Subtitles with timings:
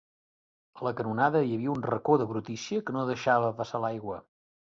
[0.79, 4.19] A la canonada hi havia un racó de brutícia que no deixava passar l'aigua.